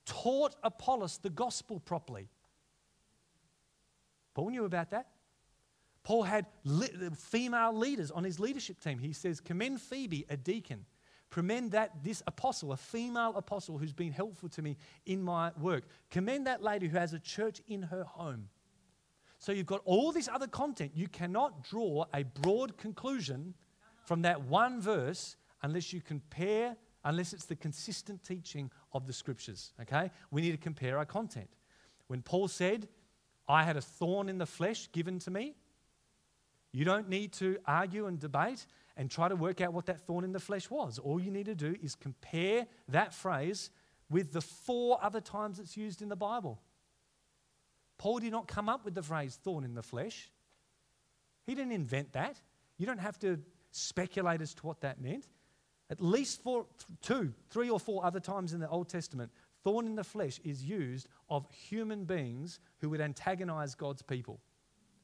[0.06, 2.30] taught Apollos the gospel properly.
[4.34, 5.08] Paul knew about that.
[6.04, 6.46] Paul had
[7.18, 9.00] female leaders on his leadership team.
[9.00, 10.86] He says, Commend Phoebe, a deacon.
[11.30, 15.84] Commend that this apostle, a female apostle who's been helpful to me in my work.
[16.10, 18.50] Commend that lady who has a church in her home.
[19.38, 20.92] So you've got all this other content.
[20.96, 23.54] You cannot draw a broad conclusion
[24.04, 26.76] from that one verse unless you compare,
[27.06, 29.74] unless it's the consistent teaching of the scriptures.
[29.82, 30.10] Okay?
[30.32, 31.50] We need to compare our content.
[32.08, 32.88] When Paul said,
[33.48, 35.56] I had a thorn in the flesh given to me,
[36.72, 38.66] you don't need to argue and debate
[38.96, 41.00] and try to work out what that thorn in the flesh was.
[41.00, 43.70] All you need to do is compare that phrase
[44.10, 46.60] with the four other times it's used in the Bible.
[47.98, 50.32] Paul did not come up with the phrase thorn in the flesh.
[51.46, 52.40] He didn't invent that.
[52.78, 53.40] You don't have to
[53.72, 55.28] speculate as to what that meant.
[55.90, 56.66] At least four,
[57.02, 59.32] two, three or four other times in the Old Testament,
[59.64, 64.40] thorn in the flesh is used of human beings who would antagonize God's people.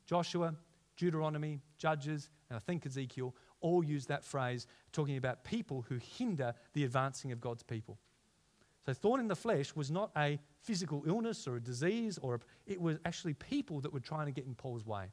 [0.05, 0.53] Joshua,
[0.95, 6.53] Deuteronomy, Judges, and I think Ezekiel all use that phrase talking about people who hinder
[6.73, 7.97] the advancing of God's people.
[8.85, 12.39] So, thorn in the flesh was not a physical illness or a disease, or a,
[12.67, 15.11] it was actually people that were trying to get in Paul's way.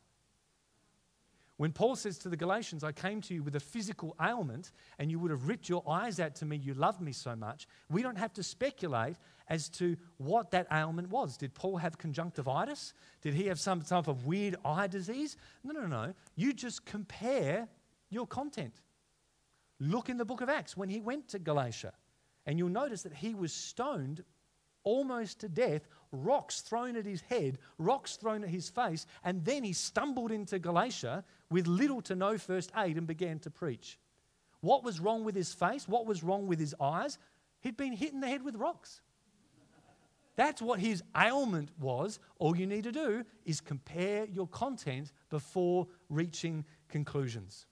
[1.62, 5.12] When Paul says to the Galatians, I came to you with a physical ailment and
[5.12, 8.02] you would have ripped your eyes out to me, you loved me so much, we
[8.02, 9.14] don't have to speculate
[9.48, 11.36] as to what that ailment was.
[11.36, 12.94] Did Paul have conjunctivitis?
[13.20, 15.36] Did he have some type of weird eye disease?
[15.62, 16.14] No, no, no.
[16.34, 17.68] You just compare
[18.10, 18.80] your content.
[19.78, 21.92] Look in the book of Acts when he went to Galatia,
[22.44, 24.24] and you'll notice that he was stoned
[24.84, 29.64] almost to death, rocks thrown at his head, rocks thrown at his face, and then
[29.64, 33.98] he stumbled into Galatia with little to no first aid and began to preach.
[34.60, 35.86] What was wrong with his face?
[35.86, 37.18] What was wrong with his eyes?
[37.60, 39.00] He'd been hit in the head with rocks.
[40.34, 42.18] That's what his ailment was.
[42.38, 47.66] All you need to do is compare your content before reaching conclusions.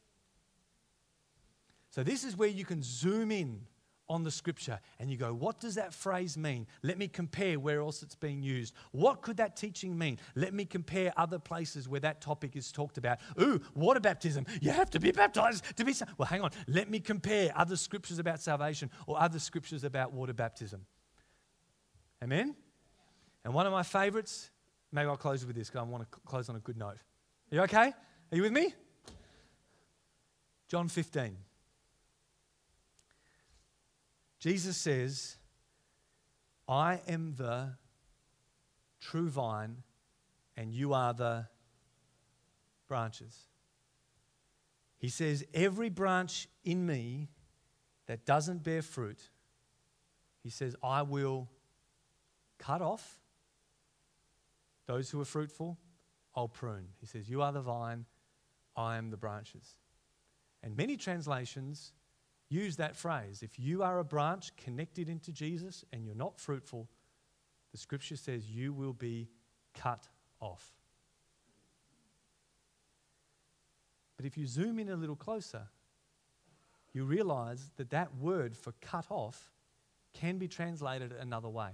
[1.90, 3.62] So, this is where you can zoom in
[4.10, 6.66] on the scripture and you go, what does that phrase mean?
[6.82, 8.74] Let me compare where else it's being used.
[8.90, 10.18] What could that teaching mean?
[10.34, 13.20] Let me compare other places where that topic is talked about.
[13.40, 14.44] Ooh, water baptism.
[14.60, 15.92] You have to be baptized to be.
[15.92, 16.10] Saved.
[16.18, 16.50] Well, hang on.
[16.66, 20.84] Let me compare other scriptures about salvation or other scriptures about water baptism.
[22.22, 22.56] Amen?
[23.44, 24.50] And one of my favorites,
[24.92, 26.96] maybe I'll close with this because I want to close on a good note.
[27.52, 27.92] Are you okay?
[28.32, 28.74] Are you with me?
[30.68, 31.36] John 15.
[34.40, 35.36] Jesus says,
[36.66, 37.74] I am the
[38.98, 39.82] true vine,
[40.56, 41.46] and you are the
[42.88, 43.36] branches.
[44.96, 47.28] He says, Every branch in me
[48.06, 49.20] that doesn't bear fruit,
[50.42, 51.50] he says, I will
[52.58, 53.18] cut off.
[54.86, 55.78] Those who are fruitful,
[56.34, 56.88] I'll prune.
[56.98, 58.06] He says, You are the vine,
[58.74, 59.76] I am the branches.
[60.62, 61.92] And many translations
[62.50, 63.42] use that phrase.
[63.42, 66.88] If you are a branch connected into Jesus and you're not fruitful,
[67.72, 69.28] the scripture says you will be
[69.74, 70.08] cut
[70.40, 70.72] off.
[74.16, 75.68] But if you zoom in a little closer,
[76.92, 79.50] you realize that that word for cut off
[80.12, 81.70] can be translated another way.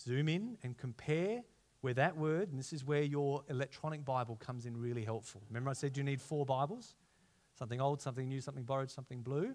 [0.00, 1.42] Zoom in and compare
[1.80, 5.42] where that word, and this is where your electronic Bible comes in really helpful.
[5.48, 6.94] Remember, I said you need four Bibles?
[7.58, 9.54] Something old, something new, something borrowed, something blue.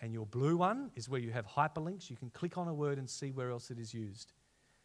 [0.00, 2.08] And your blue one is where you have hyperlinks.
[2.08, 4.32] You can click on a word and see where else it is used.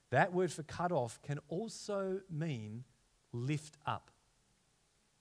[0.09, 2.83] That word for cut off can also mean
[3.31, 4.09] lift up.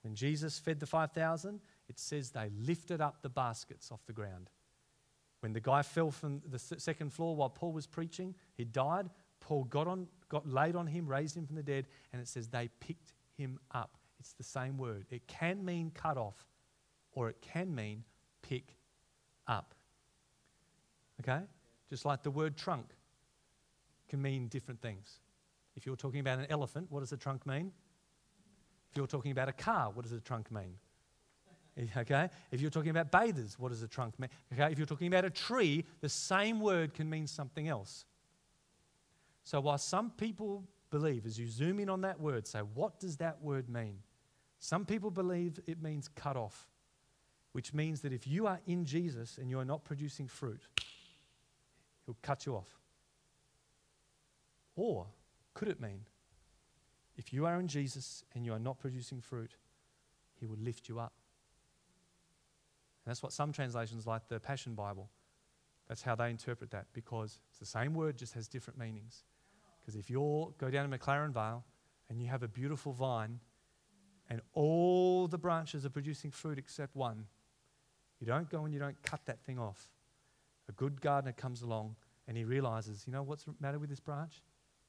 [0.02, 4.48] When Jesus fed the 5,000, it says they lifted up the baskets off the ground.
[5.40, 9.10] When the guy fell from the second floor while Paul was preaching, he died.
[9.40, 12.48] Paul got, on, got laid on him, raised him from the dead, and it says
[12.48, 13.98] they picked him up.
[14.18, 15.06] It's the same word.
[15.10, 16.46] It can mean cut off,
[17.12, 18.04] or it can mean
[18.42, 18.76] pick
[19.46, 19.74] up.
[21.20, 21.40] Okay?
[21.88, 22.86] Just like the word trunk
[24.08, 25.20] can mean different things.
[25.76, 27.72] If you're talking about an elephant, what does a trunk mean?
[28.90, 30.74] If you're talking about a car, what does a trunk mean?
[31.96, 32.28] Okay?
[32.50, 34.30] If you're talking about bathers, what does a trunk mean?
[34.52, 34.72] Okay?
[34.72, 38.04] If you're talking about a tree, the same word can mean something else.
[39.44, 43.16] So while some people believe, as you zoom in on that word, say, what does
[43.18, 43.98] that word mean?
[44.58, 46.66] Some people believe it means cut off,
[47.52, 50.62] which means that if you are in Jesus and you are not producing fruit,
[52.04, 52.78] he'll cut you off.
[54.76, 55.06] Or
[55.54, 56.02] could it mean
[57.16, 59.56] if you are in Jesus and you are not producing fruit,
[60.34, 61.12] he will lift you up?
[63.04, 65.10] And that's what some translations, like the Passion Bible,
[65.88, 69.24] that's how they interpret that because it's the same word, just has different meanings.
[69.80, 71.64] Because if you go down to McLaren Vale
[72.10, 73.40] and you have a beautiful vine
[74.28, 77.24] and all the branches are producing fruit except one,
[78.20, 79.88] you don't go and you don't cut that thing off.
[80.68, 81.96] A good gardener comes along
[82.26, 84.42] and he realizes, you know what's the matter with this branch?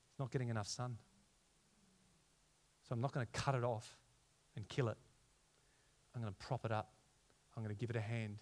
[0.09, 0.97] It's not getting enough sun.
[2.88, 3.97] So I'm not going to cut it off
[4.55, 4.97] and kill it.
[6.15, 6.91] I'm going to prop it up
[7.59, 8.38] I'm going to give it a hand.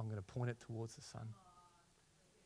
[0.00, 1.28] I'm going to point it towards the sun.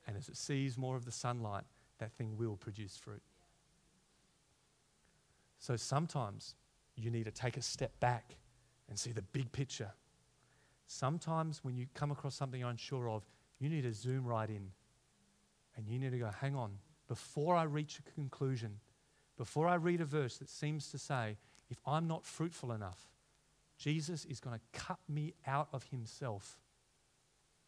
[0.09, 1.63] And as it sees more of the sunlight,
[1.99, 3.23] that thing will produce fruit.
[5.61, 6.57] So sometimes
[6.97, 8.37] you need to take a step back
[8.89, 9.93] and see the big picture.
[10.89, 13.23] Sometimes when you come across something you're unsure of,
[13.61, 14.71] you need to zoom right in.
[15.77, 16.73] And you need to go, hang on,
[17.07, 18.81] before I reach a conclusion,
[19.37, 21.37] before I read a verse that seems to say,
[21.71, 23.07] if I'm not fruitful enough,
[23.77, 26.59] Jesus is going to cut me out of himself.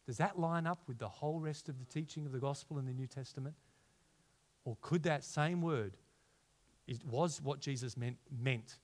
[0.07, 2.85] Does that line up with the whole rest of the teaching of the gospel in
[2.85, 3.55] the New Testament?
[4.65, 5.95] Or could that same word,
[6.87, 8.79] it was what Jesus meant, meant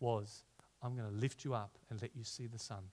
[0.00, 0.44] was,
[0.82, 2.84] I'm going to lift you up and let you see the sun.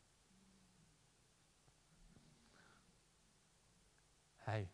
[4.49, 4.69] Hey,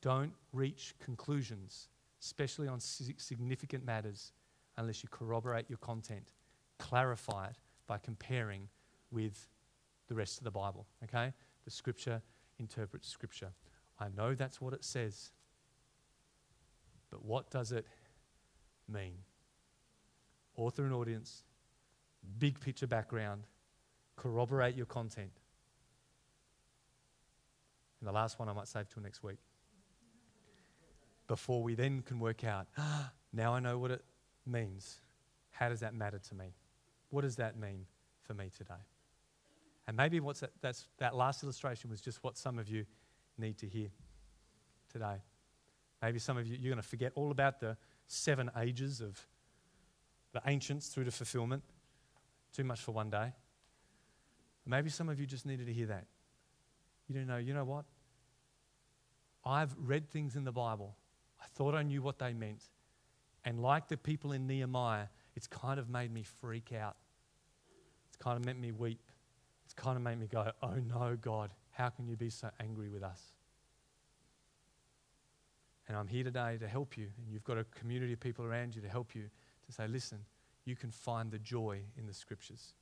[0.00, 1.88] don't reach conclusions,
[2.22, 4.32] especially on significant matters,
[4.76, 6.32] unless you corroborate your content,
[6.78, 7.56] clarify it,
[7.86, 8.68] by comparing
[9.10, 9.48] with
[10.08, 10.86] the rest of the Bible.
[11.04, 11.32] Okay?
[11.64, 12.22] The scripture
[12.58, 13.50] interprets scripture.
[13.98, 15.32] I know that's what it says,
[17.10, 17.86] but what does it
[18.88, 19.14] mean?
[20.56, 21.42] Author and audience,
[22.38, 23.42] big picture background,
[24.16, 25.32] corroborate your content.
[28.00, 29.38] And the last one I might save till next week.
[31.26, 34.04] Before we then can work out, ah, now I know what it
[34.46, 35.00] means.
[35.50, 36.54] How does that matter to me?
[37.10, 37.86] What does that mean
[38.22, 38.74] for me today?
[39.86, 42.84] And maybe what's that, that's, that last illustration was just what some of you
[43.38, 43.88] need to hear
[44.92, 45.16] today.
[46.02, 47.76] Maybe some of you, you're going to forget all about the
[48.06, 49.26] seven ages of
[50.32, 51.62] the ancients through to fulfillment.
[52.52, 53.32] Too much for one day.
[54.66, 56.06] Maybe some of you just needed to hear that.
[57.08, 57.84] You don't know, you know what?
[59.44, 60.96] I've read things in the Bible.
[61.40, 62.64] I thought I knew what they meant.
[63.44, 66.96] And like the people in Nehemiah, it's kind of made me freak out.
[68.08, 69.00] It's kind of made me weep.
[69.64, 72.88] It's kind of made me go, oh no, God, how can you be so angry
[72.88, 73.20] with us?
[75.88, 78.74] And I'm here today to help you, and you've got a community of people around
[78.74, 79.30] you to help you
[79.66, 80.18] to say, listen,
[80.64, 82.74] you can find the joy in the scriptures.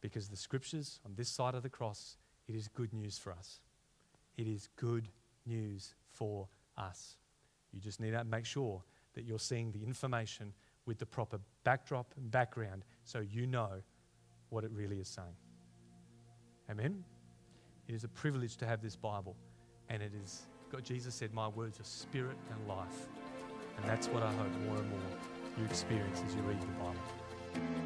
[0.00, 2.16] Because the scriptures on this side of the cross,
[2.48, 3.60] it is good news for us.
[4.36, 5.08] It is good
[5.46, 7.16] news for us.
[7.72, 8.82] You just need to make sure
[9.14, 10.52] that you're seeing the information
[10.84, 13.70] with the proper backdrop and background so you know
[14.50, 15.36] what it really is saying.
[16.70, 17.04] Amen?
[17.88, 19.36] It is a privilege to have this Bible,
[19.88, 23.08] and it is, God, Jesus said, My words are spirit and life.
[23.76, 25.00] And that's what I hope more and more
[25.58, 27.85] you experience as you read the Bible.